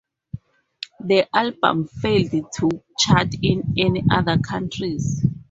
[1.01, 5.23] The album failed to chart in any other countries.